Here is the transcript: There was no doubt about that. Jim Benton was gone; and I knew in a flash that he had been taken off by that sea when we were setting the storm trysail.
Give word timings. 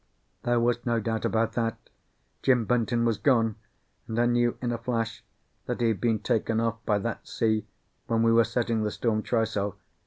There 0.41 0.59
was 0.59 0.83
no 0.83 0.99
doubt 0.99 1.25
about 1.25 1.53
that. 1.53 1.77
Jim 2.41 2.65
Benton 2.65 3.05
was 3.05 3.19
gone; 3.19 3.57
and 4.07 4.17
I 4.17 4.25
knew 4.25 4.57
in 4.59 4.71
a 4.71 4.79
flash 4.79 5.23
that 5.67 5.79
he 5.79 5.89
had 5.89 6.01
been 6.01 6.17
taken 6.17 6.59
off 6.59 6.83
by 6.87 6.97
that 6.97 7.27
sea 7.27 7.67
when 8.07 8.23
we 8.23 8.33
were 8.33 8.43
setting 8.43 8.81
the 8.81 8.89
storm 8.89 9.21
trysail. 9.21 9.75